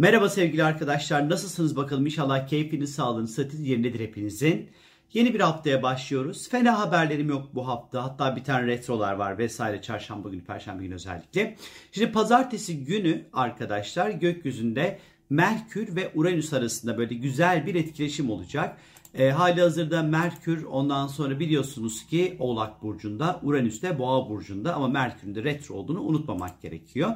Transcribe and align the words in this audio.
Merhaba 0.00 0.28
sevgili 0.28 0.64
arkadaşlar. 0.64 1.30
Nasılsınız 1.30 1.76
bakalım? 1.76 2.06
İnşallah 2.06 2.48
keyfiniz, 2.48 2.94
sağlığınız, 2.94 3.34
sıhhatiniz 3.34 3.66
yerindedir 3.66 4.00
hepinizin. 4.00 4.70
Yeni 5.12 5.34
bir 5.34 5.40
haftaya 5.40 5.82
başlıyoruz. 5.82 6.48
Fena 6.48 6.78
haberlerim 6.78 7.28
yok 7.28 7.54
bu 7.54 7.68
hafta. 7.68 8.04
Hatta 8.04 8.36
bir 8.36 8.44
tane 8.44 8.66
retrolar 8.66 9.12
var 9.12 9.38
vesaire. 9.38 9.82
Çarşamba 9.82 10.28
günü, 10.28 10.44
perşembe 10.44 10.82
günü 10.82 10.94
özellikle. 10.94 11.56
Şimdi 11.92 12.12
pazartesi 12.12 12.84
günü 12.84 13.26
arkadaşlar 13.32 14.10
gökyüzünde 14.10 14.98
Merkür 15.30 15.96
ve 15.96 16.10
Uranüs 16.14 16.52
arasında 16.52 16.98
böyle 16.98 17.14
güzel 17.14 17.66
bir 17.66 17.74
etkileşim 17.74 18.30
olacak. 18.30 18.76
E, 19.14 19.30
hali 19.30 19.60
hazırda 19.60 20.02
Merkür 20.02 20.64
ondan 20.64 21.06
sonra 21.06 21.40
biliyorsunuz 21.40 22.06
ki 22.06 22.36
Oğlak 22.38 22.82
Burcu'nda, 22.82 23.40
Uranüs 23.42 23.82
de 23.82 23.98
Boğa 23.98 24.28
Burcu'nda 24.30 24.74
ama 24.74 24.88
Merkür'ün 24.88 25.34
de 25.34 25.44
retro 25.44 25.74
olduğunu 25.74 26.00
unutmamak 26.00 26.62
gerekiyor. 26.62 27.12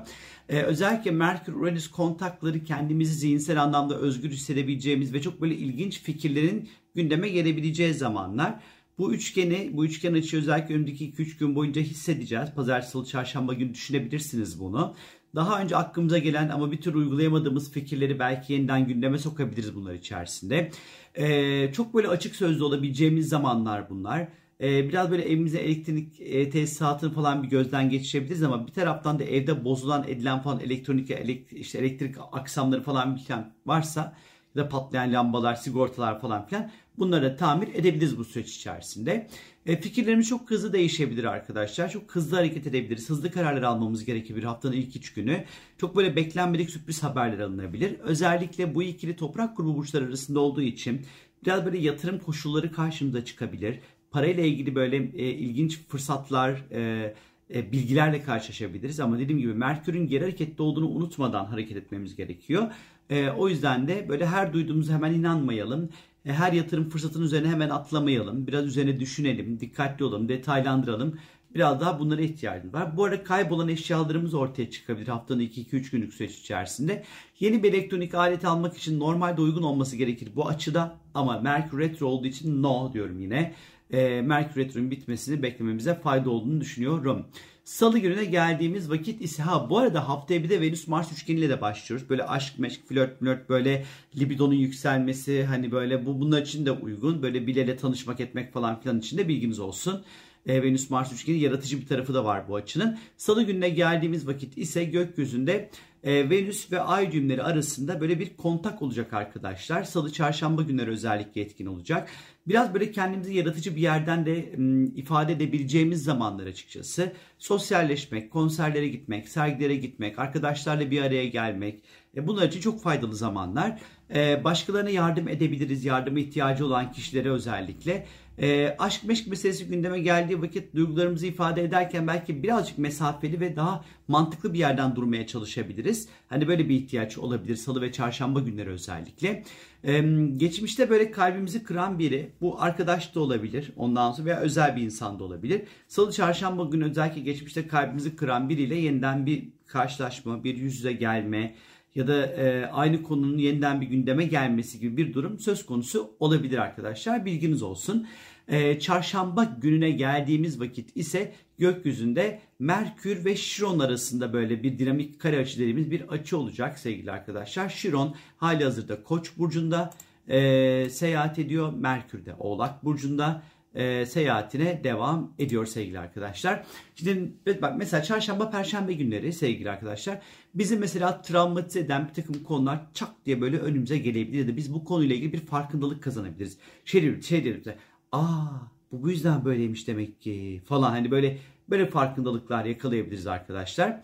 E, 0.48 0.62
özellikle 0.62 1.10
Merkür-Uranüs 1.10 1.90
kontakları 1.90 2.64
kendimizi 2.64 3.14
zihinsel 3.14 3.62
anlamda 3.62 3.98
özgür 3.98 4.30
hissedebileceğimiz 4.30 5.12
ve 5.12 5.22
çok 5.22 5.40
böyle 5.40 5.56
ilginç 5.56 6.00
fikirlerin 6.02 6.68
gündeme 6.94 7.28
gelebileceği 7.28 7.94
zamanlar. 7.94 8.54
Bu 8.98 9.14
üçgeni, 9.14 9.70
bu 9.72 9.84
üçgen 9.84 10.14
açıyı 10.14 10.42
özellikle 10.42 10.74
önümüzdeki 10.74 11.12
2-3 11.12 11.38
gün 11.38 11.54
boyunca 11.54 11.82
hissedeceğiz. 11.82 12.48
Pazartesi, 12.56 13.06
çarşamba 13.10 13.52
günü 13.54 13.74
düşünebilirsiniz 13.74 14.60
bunu. 14.60 14.94
Daha 15.34 15.60
önce 15.60 15.76
aklımıza 15.76 16.18
gelen 16.18 16.48
ama 16.48 16.72
bir 16.72 16.80
türlü 16.80 16.98
uygulayamadığımız 16.98 17.72
fikirleri 17.72 18.18
belki 18.18 18.52
yeniden 18.52 18.86
gündeme 18.86 19.18
sokabiliriz 19.18 19.74
bunlar 19.74 19.94
içerisinde. 19.94 20.70
Ee, 21.14 21.72
çok 21.72 21.94
böyle 21.94 22.08
açık 22.08 22.36
sözlü 22.36 22.64
olabileceğimiz 22.64 23.28
zamanlar 23.28 23.90
bunlar. 23.90 24.28
Ee, 24.60 24.88
biraz 24.88 25.10
böyle 25.10 25.22
evimize 25.22 25.58
elektrik 25.58 26.20
e, 26.20 26.50
tesisatını 26.50 27.12
falan 27.12 27.42
bir 27.42 27.48
gözden 27.48 27.90
geçirebiliriz 27.90 28.42
ama 28.42 28.66
bir 28.66 28.72
taraftan 28.72 29.18
da 29.18 29.24
evde 29.24 29.64
bozulan 29.64 30.04
edilen 30.08 30.42
falan 30.42 30.60
elektronik 30.60 31.10
elektrik, 31.10 31.60
işte 31.60 31.78
elektrik 31.78 32.16
aksamları 32.32 32.82
falan 32.82 33.16
bir 33.16 33.20
şey 33.20 33.36
varsa 33.66 34.16
ya 34.54 34.64
da 34.64 34.68
patlayan 34.68 35.12
lambalar, 35.12 35.54
sigortalar 35.54 36.20
falan 36.20 36.46
filan 36.46 36.70
bunları 36.98 37.36
tamir 37.36 37.74
edebiliriz 37.74 38.18
bu 38.18 38.24
süreç 38.24 38.56
içerisinde. 38.56 39.28
E, 39.66 39.80
fikirlerimiz 39.80 40.28
çok 40.28 40.50
hızlı 40.50 40.72
değişebilir 40.72 41.24
arkadaşlar. 41.24 41.90
Çok 41.90 42.16
hızlı 42.16 42.36
hareket 42.36 42.66
edebiliriz. 42.66 43.10
Hızlı 43.10 43.30
kararlar 43.30 43.62
almamız 43.62 44.04
gerekebilir 44.04 44.44
haftanın 44.44 44.72
ilk 44.72 44.96
üç 44.96 45.14
günü. 45.14 45.44
Çok 45.78 45.96
böyle 45.96 46.16
beklenmedik 46.16 46.70
sürpriz 46.70 47.02
haberler 47.02 47.38
alınabilir. 47.38 47.98
Özellikle 48.00 48.74
bu 48.74 48.82
ikili 48.82 49.16
toprak 49.16 49.56
grubu 49.56 49.76
burçları 49.76 50.04
arasında 50.04 50.40
olduğu 50.40 50.62
için 50.62 51.06
biraz 51.44 51.64
böyle 51.64 51.78
yatırım 51.78 52.18
koşulları 52.18 52.72
karşımıza 52.72 53.24
çıkabilir. 53.24 53.80
Parayla 54.10 54.44
ilgili 54.44 54.74
böyle 54.74 54.96
e, 54.96 55.30
ilginç 55.30 55.80
fırsatlar, 55.88 56.64
e, 56.72 57.14
bilgilerle 57.50 58.22
karşılaşabiliriz. 58.22 59.00
Ama 59.00 59.18
dediğim 59.18 59.40
gibi 59.40 59.54
Merkür'ün 59.54 60.06
geri 60.06 60.24
harekette 60.24 60.62
olduğunu 60.62 60.88
unutmadan 60.88 61.44
hareket 61.44 61.76
etmemiz 61.76 62.16
gerekiyor. 62.16 62.70
E, 63.10 63.28
o 63.30 63.48
yüzden 63.48 63.88
de 63.88 64.08
böyle 64.08 64.26
her 64.26 64.52
duyduğumuza 64.52 64.94
hemen 64.94 65.12
inanmayalım. 65.12 65.88
E, 66.26 66.32
her 66.32 66.52
yatırım 66.52 66.88
fırsatının 66.88 67.24
üzerine 67.24 67.48
hemen 67.48 67.68
atlamayalım. 67.68 68.46
Biraz 68.46 68.66
üzerine 68.66 69.00
düşünelim, 69.00 69.60
dikkatli 69.60 70.04
olalım, 70.04 70.28
detaylandıralım. 70.28 71.18
Biraz 71.54 71.80
daha 71.80 71.98
bunlara 72.00 72.20
ihtiyacımız 72.20 72.74
var. 72.74 72.96
Bu 72.96 73.04
arada 73.04 73.24
kaybolan 73.24 73.68
eşyalarımız 73.68 74.34
ortaya 74.34 74.70
çıkabilir 74.70 75.08
haftanın 75.08 75.40
2-2-3 75.40 75.90
günlük 75.90 76.14
süreç 76.14 76.38
içerisinde. 76.38 77.04
Yeni 77.40 77.62
bir 77.62 77.72
elektronik 77.72 78.14
alet 78.14 78.44
almak 78.44 78.76
için 78.76 79.00
normalde 79.00 79.40
uygun 79.40 79.62
olması 79.62 79.96
gerekir 79.96 80.28
bu 80.36 80.48
açıda. 80.48 80.96
Ama 81.14 81.40
Merkür 81.40 81.78
Retro 81.78 82.06
olduğu 82.06 82.26
için 82.26 82.62
no 82.62 82.92
diyorum 82.92 83.20
yine. 83.20 83.54
E, 83.90 84.22
Merkür 84.22 84.60
Retro'nun 84.60 84.90
bitmesini 84.90 85.42
beklememize 85.42 85.94
fayda 85.94 86.30
olduğunu 86.30 86.60
düşünüyorum. 86.60 87.26
Salı 87.64 87.98
gününe 87.98 88.24
geldiğimiz 88.24 88.90
vakit 88.90 89.22
ise 89.22 89.42
ha 89.42 89.70
bu 89.70 89.78
arada 89.78 90.08
haftaya 90.08 90.42
bir 90.42 90.50
de 90.50 90.60
Venüs 90.60 90.88
Mars 90.88 91.12
üçgeniyle 91.12 91.48
de 91.48 91.60
başlıyoruz. 91.60 92.10
Böyle 92.10 92.24
aşk, 92.24 92.58
meşk, 92.58 92.88
flört, 92.88 93.18
flört 93.18 93.48
böyle 93.48 93.84
libidonun 94.18 94.54
yükselmesi 94.54 95.44
hani 95.44 95.72
böyle 95.72 96.06
bu 96.06 96.20
bunlar 96.20 96.42
için 96.42 96.66
de 96.66 96.72
uygun. 96.72 97.22
Böyle 97.22 97.46
biriyle 97.46 97.76
tanışmak 97.76 98.20
etmek 98.20 98.52
falan 98.52 98.80
filan 98.80 98.98
için 98.98 99.18
de 99.18 99.28
bilginiz 99.28 99.60
olsun. 99.60 100.04
E, 100.46 100.62
Venüs 100.62 100.90
Mars 100.90 101.12
üçgeni 101.12 101.38
yaratıcı 101.38 101.80
bir 101.80 101.86
tarafı 101.86 102.14
da 102.14 102.24
var 102.24 102.48
bu 102.48 102.56
açının. 102.56 102.98
Salı 103.16 103.42
gününe 103.42 103.68
geldiğimiz 103.68 104.26
vakit 104.26 104.58
ise 104.58 104.84
gökyüzünde 104.84 105.70
e, 106.04 106.30
Venüs 106.30 106.72
ve 106.72 106.80
Ay 106.80 107.12
düğümleri 107.12 107.42
arasında 107.42 108.00
böyle 108.00 108.20
bir 108.20 108.36
kontak 108.36 108.82
olacak 108.82 109.12
arkadaşlar. 109.12 109.84
Salı 109.84 110.12
çarşamba 110.12 110.62
günleri 110.62 110.90
özellikle 110.90 111.40
etkin 111.40 111.66
olacak. 111.66 112.08
Biraz 112.46 112.74
böyle 112.74 112.92
kendimizi 112.92 113.34
yaratıcı 113.34 113.76
bir 113.76 113.80
yerden 113.80 114.26
de 114.26 114.54
m, 114.56 114.86
ifade 114.86 115.32
edebileceğimiz 115.32 116.04
zamanlar 116.04 116.46
açıkçası. 116.46 117.12
Sosyalleşmek, 117.38 118.30
konserlere 118.30 118.88
gitmek, 118.88 119.28
sergilere 119.28 119.76
gitmek, 119.76 120.18
arkadaşlarla 120.18 120.90
bir 120.90 121.02
araya 121.02 121.26
gelmek. 121.26 121.82
E, 122.16 122.26
bunlar 122.26 122.48
için 122.48 122.60
çok 122.60 122.82
faydalı 122.82 123.16
zamanlar. 123.16 123.80
E, 124.14 124.44
başkalarına 124.44 124.90
yardım 124.90 125.28
edebiliriz, 125.28 125.84
yardıma 125.84 126.18
ihtiyacı 126.18 126.66
olan 126.66 126.92
kişilere 126.92 127.30
özellikle. 127.30 128.06
E, 128.38 128.76
aşk 128.78 129.04
meşk 129.04 129.26
meselesi 129.26 129.66
gündeme 129.66 130.00
geldiği 130.00 130.42
vakit 130.42 130.74
duygularımızı 130.74 131.26
ifade 131.26 131.62
ederken 131.62 132.06
belki 132.06 132.42
birazcık 132.42 132.78
mesafeli 132.78 133.40
ve 133.40 133.56
daha 133.56 133.84
mantıklı 134.08 134.52
bir 134.52 134.58
yerden 134.58 134.96
durmaya 134.96 135.26
çalışabiliriz. 135.26 136.08
Hani 136.28 136.48
böyle 136.48 136.68
bir 136.68 136.74
ihtiyaç 136.74 137.18
olabilir 137.18 137.56
salı 137.56 137.82
ve 137.82 137.92
çarşamba 137.92 138.40
günleri 138.40 138.70
özellikle. 138.70 139.44
E, 139.84 140.00
geçmişte 140.36 140.90
böyle 140.90 141.10
kalbimizi 141.10 141.62
kıran 141.62 141.98
biri 141.98 142.30
bu 142.40 142.62
arkadaş 142.62 143.14
da 143.14 143.20
olabilir 143.20 143.72
ondan 143.76 144.12
sonra 144.12 144.26
veya 144.26 144.40
özel 144.40 144.76
bir 144.76 144.82
insan 144.82 145.18
da 145.18 145.24
olabilir. 145.24 145.62
Salı 145.88 146.12
çarşamba 146.12 146.64
günü 146.64 146.84
özellikle 146.84 147.20
geçmişte 147.20 147.68
kalbimizi 147.68 148.16
kıran 148.16 148.48
biriyle 148.48 148.74
yeniden 148.74 149.26
bir 149.26 149.48
karşılaşma, 149.66 150.44
bir 150.44 150.56
yüz 150.56 150.76
yüze 150.76 150.92
gelme, 150.92 151.54
ya 151.94 152.08
da 152.08 152.26
e, 152.26 152.66
aynı 152.66 153.02
konunun 153.02 153.38
yeniden 153.38 153.80
bir 153.80 153.86
gündeme 153.86 154.24
gelmesi 154.24 154.80
gibi 154.80 154.96
bir 154.96 155.14
durum 155.14 155.38
söz 155.38 155.66
konusu 155.66 156.10
olabilir 156.20 156.58
arkadaşlar. 156.58 157.24
Bilginiz 157.24 157.62
olsun. 157.62 158.06
E, 158.48 158.78
çarşamba 158.78 159.44
gününe 159.60 159.90
geldiğimiz 159.90 160.60
vakit 160.60 160.96
ise 160.96 161.32
gökyüzünde 161.58 162.40
Merkür 162.58 163.24
ve 163.24 163.36
Şiron 163.36 163.78
arasında 163.78 164.32
böyle 164.32 164.62
bir 164.62 164.78
dinamik 164.78 165.20
kare 165.20 165.38
açı 165.38 165.58
dediğimiz 165.58 165.90
bir 165.90 166.08
açı 166.08 166.38
olacak 166.38 166.78
sevgili 166.78 167.10
arkadaşlar. 167.12 167.68
Şiron 167.68 168.14
hali 168.36 168.64
hazırda 168.64 169.02
Koç 169.02 169.30
burcunda 169.38 169.90
e, 170.28 170.90
seyahat 170.90 171.38
ediyor. 171.38 171.72
Merkür 171.72 172.26
de 172.26 172.34
Oğlak 172.38 172.84
burcunda 172.84 173.42
e, 173.74 174.06
seyahatine 174.06 174.84
devam 174.84 175.34
ediyor 175.38 175.66
sevgili 175.66 175.98
arkadaşlar. 175.98 176.64
Şimdi 176.94 177.32
bak 177.62 177.74
mesela 177.78 178.02
çarşamba 178.02 178.50
perşembe 178.50 178.92
günleri 178.92 179.32
sevgili 179.32 179.70
arkadaşlar 179.70 180.20
bizim 180.54 180.80
mesela 180.80 181.22
travmatize 181.22 181.80
eden 181.80 182.08
bir 182.08 182.14
takım 182.14 182.44
konular 182.44 182.80
çak 182.94 183.08
diye 183.26 183.40
böyle 183.40 183.58
önümüze 183.58 183.98
gelebilir 183.98 184.38
ya 184.38 184.48
da 184.48 184.56
biz 184.56 184.74
bu 184.74 184.84
konuyla 184.84 185.16
ilgili 185.16 185.32
bir 185.32 185.40
farkındalık 185.46 186.02
kazanabiliriz. 186.02 186.58
Şey, 186.84 187.20
şey 187.22 187.44
deriz 187.44 187.66
aa 188.12 188.46
bu 188.92 189.02
bu 189.02 189.10
yüzden 189.10 189.44
böyleymiş 189.44 189.88
demek 189.88 190.20
ki 190.20 190.62
falan 190.66 190.90
hani 190.90 191.10
böyle 191.10 191.38
böyle 191.70 191.86
farkındalıklar 191.86 192.64
yakalayabiliriz 192.64 193.26
arkadaşlar. 193.26 194.00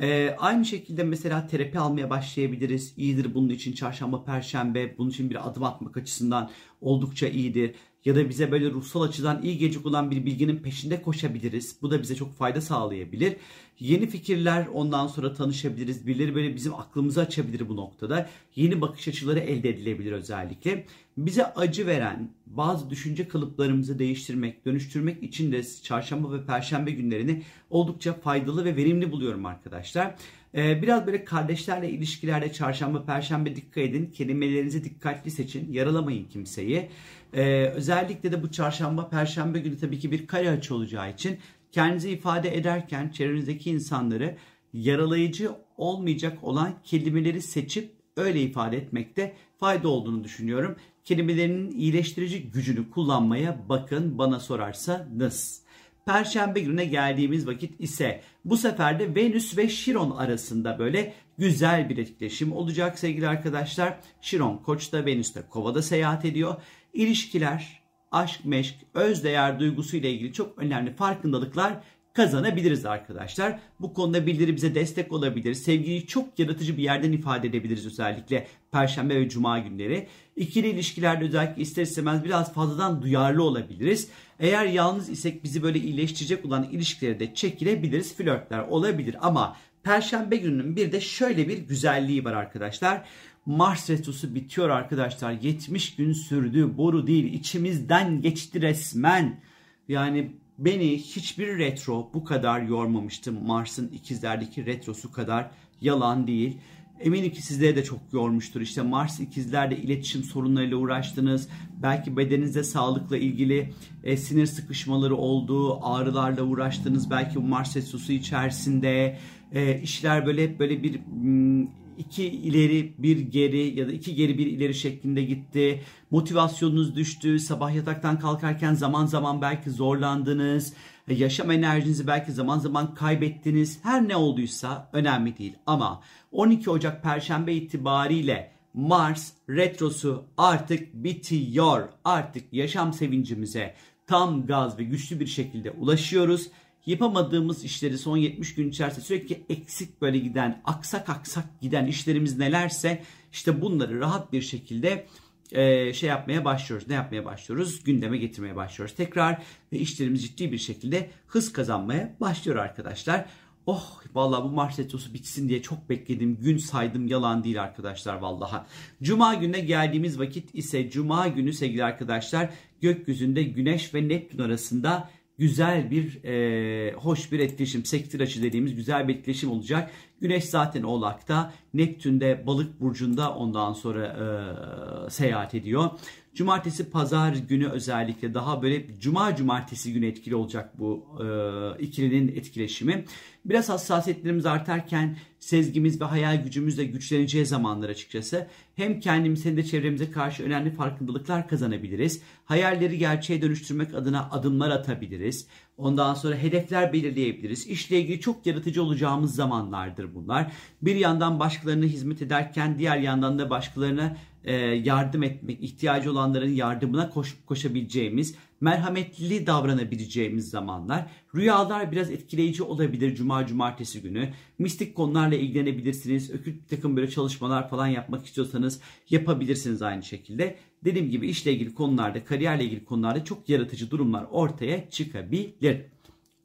Ee, 0.00 0.36
aynı 0.38 0.64
şekilde 0.64 1.04
mesela 1.04 1.46
terapi 1.46 1.78
almaya 1.78 2.10
başlayabiliriz. 2.10 2.94
İyidir 2.96 3.34
bunun 3.34 3.48
için 3.48 3.72
çarşamba, 3.72 4.24
perşembe 4.24 4.98
bunun 4.98 5.10
için 5.10 5.30
bir 5.30 5.48
adım 5.48 5.64
atmak 5.64 5.96
açısından 5.96 6.50
oldukça 6.84 7.28
iyidir 7.28 7.74
ya 8.04 8.16
da 8.16 8.28
bize 8.28 8.52
böyle 8.52 8.70
ruhsal 8.70 9.02
açıdan 9.02 9.42
iyi 9.42 9.58
gelecek 9.58 9.86
olan 9.86 10.10
bir 10.10 10.26
bilginin 10.26 10.56
peşinde 10.56 11.02
koşabiliriz. 11.02 11.76
Bu 11.82 11.90
da 11.90 12.02
bize 12.02 12.14
çok 12.14 12.36
fayda 12.36 12.60
sağlayabilir. 12.60 13.36
Yeni 13.80 14.06
fikirler 14.06 14.66
ondan 14.66 15.06
sonra 15.06 15.32
tanışabiliriz. 15.32 16.06
Birileri 16.06 16.34
böyle 16.34 16.56
bizim 16.56 16.74
aklımızı 16.74 17.20
açabilir 17.20 17.68
bu 17.68 17.76
noktada. 17.76 18.30
Yeni 18.56 18.80
bakış 18.80 19.08
açıları 19.08 19.38
elde 19.38 19.68
edilebilir 19.68 20.12
özellikle. 20.12 20.86
Bize 21.16 21.44
acı 21.46 21.86
veren 21.86 22.30
bazı 22.46 22.90
düşünce 22.90 23.28
kalıplarımızı 23.28 23.98
değiştirmek, 23.98 24.66
dönüştürmek 24.66 25.22
için 25.22 25.52
de 25.52 25.62
çarşamba 25.82 26.32
ve 26.32 26.46
perşembe 26.46 26.90
günlerini 26.90 27.42
oldukça 27.70 28.12
faydalı 28.12 28.64
ve 28.64 28.76
verimli 28.76 29.12
buluyorum 29.12 29.46
arkadaşlar. 29.46 30.14
Ee, 30.56 30.82
biraz 30.82 31.06
böyle 31.06 31.24
kardeşlerle 31.24 31.90
ilişkilerde 31.90 32.52
çarşamba, 32.52 33.04
perşembe 33.04 33.56
dikkat 33.56 33.84
edin. 33.84 34.06
Kelimelerinizi 34.06 34.84
dikkatli 34.84 35.30
seçin. 35.30 35.72
Yaralamayın 35.72 36.24
kimseyi. 36.24 36.88
Ee, 37.32 37.66
özellikle 37.66 38.32
de 38.32 38.42
bu 38.42 38.50
çarşamba, 38.50 39.08
perşembe 39.08 39.58
günü 39.58 39.78
tabii 39.78 39.98
ki 39.98 40.12
bir 40.12 40.26
kare 40.26 40.50
açı 40.50 40.74
olacağı 40.74 41.10
için 41.10 41.38
kendinizi 41.72 42.10
ifade 42.10 42.56
ederken 42.56 43.08
çevrenizdeki 43.08 43.70
insanları 43.70 44.36
yaralayıcı 44.72 45.50
olmayacak 45.76 46.44
olan 46.44 46.72
kelimeleri 46.84 47.42
seçip 47.42 47.90
öyle 48.16 48.42
ifade 48.42 48.76
etmekte 48.76 49.34
fayda 49.58 49.88
olduğunu 49.88 50.24
düşünüyorum. 50.24 50.76
Kelimelerinin 51.04 51.70
iyileştirici 51.70 52.50
gücünü 52.50 52.90
kullanmaya 52.90 53.58
bakın 53.68 54.18
bana 54.18 54.40
sorarsanız. 54.40 55.63
Perşembe 56.06 56.60
gününe 56.60 56.84
geldiğimiz 56.84 57.46
vakit 57.46 57.80
ise 57.80 58.20
bu 58.44 58.56
sefer 58.56 58.98
de 58.98 59.14
Venüs 59.14 59.56
ve 59.56 59.68
Şiron 59.68 60.10
arasında 60.10 60.78
böyle 60.78 61.14
güzel 61.38 61.88
bir 61.88 61.98
etkileşim 61.98 62.52
olacak 62.52 62.98
sevgili 62.98 63.28
arkadaşlar. 63.28 63.98
Şiron 64.20 64.56
Koç'ta, 64.56 65.06
Venüs 65.06 65.34
de 65.34 65.42
Kova'da 65.50 65.82
seyahat 65.82 66.24
ediyor. 66.24 66.56
İlişkiler, 66.92 67.82
aşk, 68.12 68.44
meşk, 68.44 68.74
öz 68.94 69.24
değer 69.24 69.60
duygusu 69.60 69.96
ile 69.96 70.10
ilgili 70.10 70.32
çok 70.32 70.58
önemli 70.58 70.96
farkındalıklar 70.96 71.74
kazanabiliriz 72.14 72.86
arkadaşlar. 72.86 73.58
Bu 73.80 73.94
konuda 73.94 74.26
bildiri 74.26 74.56
bize 74.56 74.74
destek 74.74 75.12
olabilir. 75.12 75.54
Sevgiyi 75.54 76.06
çok 76.06 76.38
yaratıcı 76.38 76.76
bir 76.76 76.82
yerden 76.82 77.12
ifade 77.12 77.48
edebiliriz 77.48 77.86
özellikle 77.86 78.46
Perşembe 78.72 79.20
ve 79.20 79.28
Cuma 79.28 79.58
günleri. 79.58 80.08
İkili 80.36 80.68
ilişkilerde 80.68 81.24
özellikle 81.24 81.62
ister 81.62 81.82
istemez 81.82 82.24
biraz 82.24 82.54
fazladan 82.54 83.02
duyarlı 83.02 83.42
olabiliriz. 83.42 84.08
Eğer 84.40 84.66
yalnız 84.66 85.08
isek 85.08 85.44
bizi 85.44 85.62
böyle 85.62 85.78
iyileştirecek 85.78 86.44
olan 86.44 86.68
ilişkilere 86.70 87.20
de 87.20 87.34
çekilebiliriz. 87.34 88.14
Flörtler 88.14 88.58
olabilir 88.58 89.16
ama 89.20 89.56
Perşembe 89.82 90.36
gününün 90.36 90.76
bir 90.76 90.92
de 90.92 91.00
şöyle 91.00 91.48
bir 91.48 91.58
güzelliği 91.58 92.24
var 92.24 92.32
arkadaşlar. 92.32 93.04
Mars 93.46 93.90
retrosu 93.90 94.34
bitiyor 94.34 94.70
arkadaşlar. 94.70 95.32
70 95.32 95.96
gün 95.96 96.12
sürdü. 96.12 96.76
Boru 96.76 97.06
değil. 97.06 97.32
içimizden 97.32 98.20
geçti 98.20 98.62
resmen. 98.62 99.40
Yani 99.88 100.32
beni 100.58 100.98
hiçbir 100.98 101.58
retro 101.58 102.10
bu 102.14 102.24
kadar 102.24 102.60
yormamıştı. 102.60 103.32
Mars'ın 103.32 103.88
ikizlerdeki 103.88 104.66
retrosu 104.66 105.12
kadar 105.12 105.50
yalan 105.80 106.26
değil. 106.26 106.58
Eminim 107.00 107.32
ki 107.32 107.42
sizleri 107.42 107.76
de 107.76 107.84
çok 107.84 107.98
yormuştur. 108.12 108.60
İşte 108.60 108.82
Mars 108.82 109.20
ikizlerde 109.20 109.76
iletişim 109.76 110.22
sorunlarıyla 110.22 110.76
uğraştınız. 110.76 111.48
Belki 111.82 112.16
bedeninizde 112.16 112.64
sağlıkla 112.64 113.16
ilgili 113.16 113.72
e, 114.04 114.16
sinir 114.16 114.46
sıkışmaları 114.46 115.16
olduğu, 115.16 115.86
ağrılarla 115.86 116.42
uğraştınız. 116.42 117.10
Belki 117.10 117.38
Mars 117.38 117.76
retrosu 117.76 118.12
içerisinde 118.12 119.18
e, 119.52 119.80
işler 119.80 120.26
böyle 120.26 120.42
hep 120.42 120.58
böyle 120.58 120.82
bir 120.82 121.00
m, 121.22 121.66
iki 121.98 122.24
ileri 122.24 122.94
bir 122.98 123.18
geri 123.18 123.80
ya 123.80 123.88
da 123.88 123.92
iki 123.92 124.14
geri 124.14 124.38
bir 124.38 124.46
ileri 124.46 124.74
şeklinde 124.74 125.22
gitti. 125.22 125.82
Motivasyonunuz 126.10 126.96
düştü. 126.96 127.38
Sabah 127.38 127.74
yataktan 127.74 128.18
kalkarken 128.18 128.74
zaman 128.74 129.06
zaman 129.06 129.42
belki 129.42 129.70
zorlandınız. 129.70 130.74
Yaşam 131.08 131.50
enerjinizi 131.50 132.06
belki 132.06 132.32
zaman 132.32 132.58
zaman 132.58 132.94
kaybettiniz. 132.94 133.78
Her 133.82 134.08
ne 134.08 134.16
olduysa 134.16 134.90
önemli 134.92 135.38
değil. 135.38 135.56
Ama 135.66 136.02
12 136.32 136.70
Ocak 136.70 137.02
Perşembe 137.02 137.54
itibariyle 137.54 138.52
Mars 138.74 139.32
retrosu 139.48 140.24
artık 140.36 140.94
bitiyor. 140.94 141.88
Artık 142.04 142.52
yaşam 142.52 142.92
sevincimize 142.92 143.74
tam 144.06 144.46
gaz 144.46 144.78
ve 144.78 144.84
güçlü 144.84 145.20
bir 145.20 145.26
şekilde 145.26 145.70
ulaşıyoruz 145.70 146.50
yapamadığımız 146.86 147.64
işleri 147.64 147.98
son 147.98 148.16
70 148.16 148.54
gün 148.54 148.70
içerisinde 148.70 149.04
sürekli 149.04 149.44
eksik 149.48 150.02
böyle 150.02 150.18
giden, 150.18 150.62
aksak 150.64 151.08
aksak 151.08 151.60
giden 151.60 151.86
işlerimiz 151.86 152.38
nelerse 152.38 153.02
işte 153.32 153.60
bunları 153.60 154.00
rahat 154.00 154.32
bir 154.32 154.42
şekilde 154.42 155.06
e, 155.52 155.92
şey 155.92 156.08
yapmaya 156.08 156.44
başlıyoruz. 156.44 156.88
Ne 156.88 156.94
yapmaya 156.94 157.24
başlıyoruz? 157.24 157.84
Gündeme 157.84 158.18
getirmeye 158.18 158.56
başlıyoruz. 158.56 158.96
Tekrar 158.96 159.42
ve 159.72 159.78
işlerimiz 159.78 160.22
ciddi 160.22 160.52
bir 160.52 160.58
şekilde 160.58 161.10
hız 161.26 161.52
kazanmaya 161.52 162.16
başlıyor 162.20 162.58
arkadaşlar. 162.58 163.26
Oh 163.66 164.02
vallahi 164.14 164.44
bu 164.44 164.48
Mars 164.48 164.78
retrosu 164.78 165.14
bitsin 165.14 165.48
diye 165.48 165.62
çok 165.62 165.88
bekledim. 165.88 166.36
Gün 166.40 166.58
saydım 166.58 167.06
yalan 167.06 167.44
değil 167.44 167.62
arkadaşlar 167.62 168.14
vallaha. 168.14 168.66
Cuma 169.02 169.34
gününe 169.34 169.60
geldiğimiz 169.60 170.18
vakit 170.18 170.54
ise 170.54 170.90
Cuma 170.90 171.28
günü 171.28 171.52
sevgili 171.52 171.84
arkadaşlar 171.84 172.50
gökyüzünde 172.80 173.42
Güneş 173.42 173.94
ve 173.94 174.08
Neptün 174.08 174.38
arasında 174.38 175.10
güzel 175.38 175.90
bir 175.90 176.24
e, 176.24 176.92
hoş 176.92 177.32
bir 177.32 177.40
etkileşim 177.40 177.84
sektir 177.84 178.20
açı 178.20 178.42
dediğimiz 178.42 178.74
güzel 178.74 179.08
bir 179.08 179.14
etkileşim 179.14 179.50
olacak. 179.50 179.90
Güneş 180.24 180.44
zaten 180.44 180.82
Oğlak'ta, 180.82 181.52
Neptün'de 181.74 182.46
Balık 182.46 182.80
burcunda 182.80 183.34
ondan 183.34 183.72
sonra 183.72 184.06
e, 184.06 185.10
seyahat 185.10 185.54
ediyor. 185.54 185.90
Cumartesi 186.34 186.90
pazar 186.90 187.32
günü 187.32 187.68
özellikle 187.68 188.34
daha 188.34 188.62
böyle 188.62 189.00
cuma 189.00 189.36
cumartesi 189.36 189.92
günü 189.92 190.06
etkili 190.06 190.34
olacak 190.34 190.78
bu 190.78 191.06
e, 191.20 191.82
ikilinin 191.82 192.28
etkileşimi. 192.28 193.04
Biraz 193.44 193.68
hassasiyetlerimiz 193.68 194.46
artarken 194.46 195.16
sezgimiz 195.38 196.00
ve 196.00 196.04
hayal 196.04 196.44
gücümüz 196.44 196.78
de 196.78 196.84
güçleneceği 196.84 197.46
zamanlar 197.46 197.88
açıkçası. 197.88 198.46
Hem 198.76 199.00
kendimize 199.00 199.48
hem 199.48 199.56
de 199.56 199.62
çevremize 199.62 200.10
karşı 200.10 200.42
önemli 200.42 200.70
farkındalıklar 200.70 201.48
kazanabiliriz. 201.48 202.22
Hayalleri 202.44 202.98
gerçeğe 202.98 203.42
dönüştürmek 203.42 203.94
adına 203.94 204.30
adımlar 204.30 204.70
atabiliriz. 204.70 205.46
Ondan 205.76 206.14
sonra 206.14 206.36
hedefler 206.36 206.92
belirleyebiliriz. 206.92 207.66
İşle 207.66 208.00
ilgili 208.00 208.20
çok 208.20 208.46
yaratıcı 208.46 208.82
olacağımız 208.82 209.34
zamanlardır 209.34 210.14
bunlar. 210.14 210.52
Bir 210.82 210.96
yandan 210.96 211.40
başkalarına 211.40 211.84
hizmet 211.84 212.22
ederken 212.22 212.78
diğer 212.78 212.98
yandan 212.98 213.38
da 213.38 213.50
başkalarına 213.50 214.16
e, 214.44 214.54
yardım 214.62 215.22
etmek, 215.22 215.62
ihtiyacı 215.62 216.12
olanların 216.12 216.50
yardımına 216.50 217.10
koş, 217.10 217.36
koşabileceğimiz, 217.46 218.34
merhametli 218.64 219.46
davranabileceğimiz 219.46 220.50
zamanlar. 220.50 221.06
Rüyalar 221.34 221.92
biraz 221.92 222.10
etkileyici 222.10 222.62
olabilir 222.62 223.14
cuma 223.14 223.46
cumartesi 223.46 224.02
günü. 224.02 224.32
Mistik 224.58 224.94
konularla 224.94 225.34
ilgilenebilirsiniz. 225.34 226.30
Ökült 226.30 226.54
bir 226.54 226.76
takım 226.76 226.96
böyle 226.96 227.10
çalışmalar 227.10 227.70
falan 227.70 227.86
yapmak 227.86 228.26
istiyorsanız 228.26 228.80
yapabilirsiniz 229.10 229.82
aynı 229.82 230.02
şekilde. 230.02 230.56
Dediğim 230.84 231.10
gibi 231.10 231.28
işle 231.28 231.52
ilgili 231.52 231.74
konularda, 231.74 232.24
kariyerle 232.24 232.64
ilgili 232.64 232.84
konularda 232.84 233.24
çok 233.24 233.48
yaratıcı 233.48 233.90
durumlar 233.90 234.26
ortaya 234.30 234.90
çıkabilir. 234.90 235.80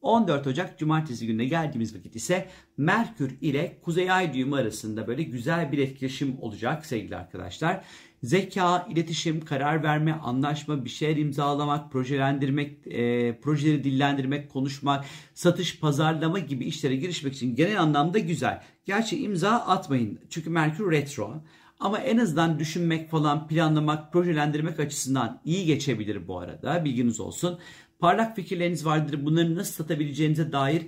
14 0.02 0.48
Ocak 0.48 0.80
Cumartesi 0.80 1.28
gününe 1.28 1.46
geldiğimiz 1.46 1.96
vakit 1.96 2.16
ise 2.16 2.48
Merkür 2.78 3.38
ile 3.42 3.78
Kuzey 3.82 4.12
Ay 4.12 4.34
düğümü 4.34 4.56
arasında 4.56 5.08
böyle 5.08 5.24
güzel 5.24 5.72
bir 5.72 5.78
etkileşim 5.78 6.38
olacak 6.42 6.86
sevgili 6.86 7.16
arkadaşlar. 7.16 7.84
Zeka, 8.24 8.88
iletişim, 8.90 9.46
karar 9.46 9.84
verme, 9.84 10.14
anlaşma, 10.14 10.86
bir 10.86 10.90
şeyler 10.90 11.18
imzalamak, 11.18 11.92
projelendirmek, 11.92 12.88
e, 12.88 13.40
projeleri 13.40 13.84
dillendirmek, 13.84 14.50
konuşmak, 14.50 15.06
satış, 15.34 15.80
pazarlama 15.80 16.40
gibi 16.40 16.66
işlere 16.66 16.96
girişmek 16.96 17.34
için 17.34 17.56
genel 17.56 17.82
anlamda 17.82 18.20
güzel. 18.20 18.64
Gerçi 18.86 19.24
imza 19.24 19.52
atmayın 19.52 20.20
çünkü 20.30 20.50
Merkür 20.50 20.92
retro. 20.92 21.44
Ama 21.80 22.00
en 22.00 22.18
azından 22.18 22.60
düşünmek 22.60 23.10
falan, 23.10 23.48
planlamak, 23.48 24.14
projelendirmek 24.14 24.80
açısından 24.80 25.42
iyi 25.46 25.66
geçebilir 25.66 26.28
bu 26.28 26.40
arada. 26.40 26.86
Bilginiz 26.86 27.20
olsun. 27.20 27.60
Parlak 28.00 28.36
fikirleriniz 28.36 28.86
vardır. 28.86 29.26
Bunları 29.26 29.56
nasıl 29.56 29.74
satabileceğinize 29.74 30.52
dair 30.52 30.82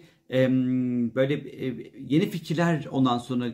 böyle 1.16 1.34
yeni 2.10 2.30
fikirler 2.30 2.88
ondan 2.92 3.18
sonra 3.18 3.48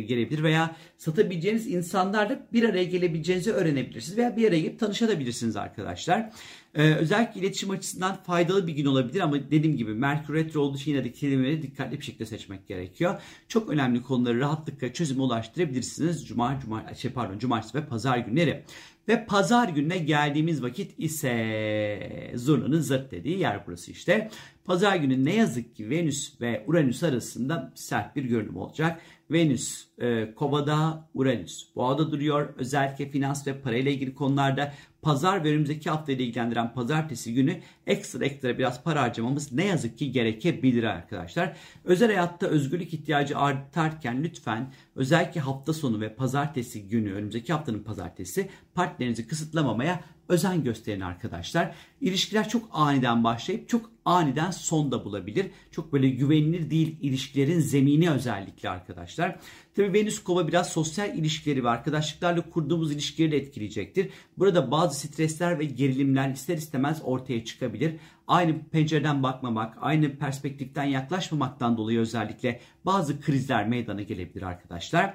gelebilir 0.00 0.42
veya 0.42 0.76
satabileceğiniz 0.96 1.66
insanlarla 1.66 2.46
bir 2.52 2.68
araya 2.68 2.84
gelebileceğinizi 2.84 3.52
öğrenebilirsiniz 3.52 4.18
veya 4.18 4.36
bir 4.36 4.48
araya 4.48 4.60
gelip 4.60 4.78
tanışabilirsiniz 4.78 5.56
arkadaşlar. 5.56 6.30
Özellikle 6.76 7.40
iletişim 7.40 7.70
açısından 7.70 8.16
faydalı 8.22 8.66
bir 8.66 8.72
gün 8.72 8.86
olabilir 8.86 9.20
ama 9.20 9.50
dediğim 9.50 9.76
gibi 9.76 9.94
Merkür 9.94 10.34
Retro 10.34 10.60
olduğu 10.60 10.76
için 10.76 10.90
yine 10.90 11.04
de 11.04 11.12
kelimeleri 11.12 11.62
dikkatli 11.62 11.98
bir 11.98 12.04
şekilde 12.04 12.26
seçmek 12.26 12.68
gerekiyor. 12.68 13.22
Çok 13.48 13.70
önemli 13.70 14.02
konuları 14.02 14.40
rahatlıkla 14.40 14.92
çözüme 14.92 15.22
ulaştırabilirsiniz. 15.22 16.26
Cuma, 16.26 16.60
cuma, 16.60 16.94
şey 16.94 17.10
pardon, 17.10 17.38
cumartesi 17.38 17.78
ve 17.78 17.86
pazar 17.86 18.18
günleri. 18.18 18.64
Ve 19.08 19.26
pazar 19.26 19.68
gününe 19.68 19.98
geldiğimiz 19.98 20.62
vakit 20.62 20.94
ise 20.98 22.32
zurnanın 22.34 22.80
zırt 22.80 23.10
dediği 23.10 23.38
yer 23.38 23.66
burası 23.66 23.90
işte. 23.90 24.30
Pazar 24.64 24.96
günü 24.96 25.24
ne 25.24 25.34
yazık 25.34 25.76
ki 25.76 25.90
Venüs 25.90 26.40
ve 26.40 26.64
Uranüs 26.66 27.02
arasında 27.02 27.72
sert 27.74 28.16
bir 28.16 28.24
görünüm 28.24 28.56
olacak. 28.56 29.00
Venüs 29.30 29.86
e, 29.98 30.34
Kova'da, 30.34 31.08
Uranüs 31.14 31.66
Boğa'da 31.76 32.12
duruyor. 32.12 32.54
Özellikle 32.58 33.10
finans 33.10 33.46
ve 33.46 33.60
parayla 33.60 33.90
ilgili 33.90 34.14
konularda 34.14 34.72
pazar 35.02 35.44
ve 35.44 35.50
önümüzdeki 35.50 35.90
haftayı 35.90 36.18
ilgilendiren 36.18 36.74
pazartesi 36.74 37.34
günü 37.34 37.60
ekstra 37.86 38.24
ekstra 38.24 38.58
biraz 38.58 38.82
para 38.82 39.02
harcamamız 39.02 39.52
ne 39.52 39.64
yazık 39.64 39.98
ki 39.98 40.12
gerekebilir 40.12 40.84
arkadaşlar. 40.84 41.56
Özel 41.84 42.08
hayatta 42.08 42.46
özgürlük 42.46 42.94
ihtiyacı 42.94 43.38
artarken 43.38 44.24
lütfen 44.24 44.72
özellikle 44.96 45.40
hafta 45.40 45.72
sonu 45.72 46.00
ve 46.00 46.14
pazartesi 46.14 46.88
günü 46.88 47.12
önümüzdeki 47.12 47.52
haftanın 47.52 47.82
pazartesi 47.82 48.48
partnerinizi 48.96 49.26
kısıtlamamaya 49.26 50.00
özen 50.28 50.64
gösterin 50.64 51.00
arkadaşlar. 51.00 51.74
İlişkiler 52.00 52.48
çok 52.48 52.68
aniden 52.72 53.24
başlayıp 53.24 53.68
çok 53.68 53.90
aniden 54.04 54.50
son 54.50 54.92
da 54.92 55.04
bulabilir. 55.04 55.50
Çok 55.70 55.92
böyle 55.92 56.08
güvenilir 56.08 56.70
değil 56.70 56.96
ilişkilerin 57.00 57.60
zemini 57.60 58.10
özellikle 58.10 58.70
arkadaşlar. 58.70 59.38
Tabii 59.76 59.92
Venüs 59.92 60.22
Kova 60.22 60.48
biraz 60.48 60.68
sosyal 60.68 61.18
ilişkileri 61.18 61.64
ve 61.64 61.68
arkadaşlıklarla 61.68 62.50
kurduğumuz 62.50 62.92
ilişkileri 62.92 63.32
de 63.32 63.36
etkileyecektir. 63.36 64.10
Burada 64.38 64.70
bazı 64.70 65.08
stresler 65.08 65.58
ve 65.58 65.64
gerilimler 65.64 66.30
ister 66.30 66.56
istemez 66.56 67.00
ortaya 67.04 67.44
çıkabilir. 67.44 67.96
Aynı 68.28 68.64
pencereden 68.72 69.22
bakmamak, 69.22 69.78
aynı 69.80 70.16
perspektiften 70.16 70.84
yaklaşmamaktan 70.84 71.76
dolayı 71.76 71.98
özellikle 71.98 72.60
bazı 72.84 73.20
krizler 73.20 73.68
meydana 73.68 74.02
gelebilir 74.02 74.42
arkadaşlar. 74.42 75.14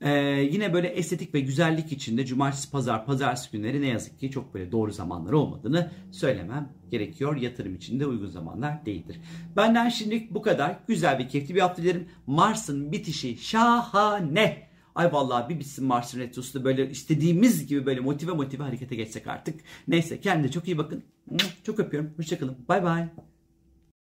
Ee, 0.00 0.10
yine 0.52 0.72
böyle 0.72 0.88
estetik 0.88 1.34
ve 1.34 1.40
güzellik 1.40 1.92
içinde 1.92 2.26
cumartesi, 2.26 2.70
pazar, 2.70 3.06
pazartesi 3.06 3.50
günleri 3.52 3.82
ne 3.82 3.86
yazık 3.86 4.20
ki 4.20 4.30
çok 4.30 4.54
böyle 4.54 4.72
doğru 4.72 4.92
zamanlar 4.92 5.32
olmadığını 5.32 5.90
söylemem 6.10 6.72
gerekiyor. 6.90 7.36
Yatırım 7.36 7.74
için 7.74 8.00
de 8.00 8.06
uygun 8.06 8.26
zamanlar 8.26 8.86
değildir. 8.86 9.20
Benden 9.56 9.88
şimdilik 9.88 10.34
bu 10.34 10.42
kadar. 10.42 10.76
Güzel 10.88 11.18
ve 11.18 11.28
keyifli 11.28 11.54
bir 11.54 11.60
hafta 11.60 11.82
dilerim. 11.82 12.08
Mars'ın 12.26 12.92
bitişi 12.92 13.36
şahane. 13.36 14.70
Ay 14.94 15.12
vallahi 15.12 15.48
bir 15.48 15.58
bitsin 15.58 15.84
Mars'ın 15.84 16.20
retrosu 16.20 16.60
da 16.60 16.64
böyle 16.64 16.90
istediğimiz 16.90 17.66
gibi 17.66 17.86
böyle 17.86 18.00
motive 18.00 18.32
motive 18.32 18.62
harekete 18.62 18.96
geçsek 18.96 19.26
artık. 19.26 19.60
Neyse 19.88 20.20
kendinize 20.20 20.52
çok 20.52 20.68
iyi 20.68 20.78
bakın. 20.78 21.04
Çok 21.64 21.80
öpüyorum. 21.80 22.10
Hoşçakalın. 22.16 22.56
Bay 22.68 22.82
bay. 22.82 23.08